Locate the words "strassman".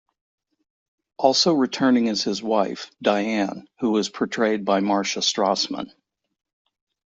5.19-5.91